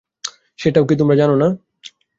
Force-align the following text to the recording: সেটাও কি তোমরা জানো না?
সেটাও 0.59 0.87
কি 0.87 0.95
তোমরা 0.99 1.15
জানো 1.15 1.35
না? 1.35 1.47